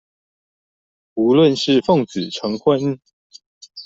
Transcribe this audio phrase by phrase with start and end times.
[1.13, 2.99] 無論是奉子成婚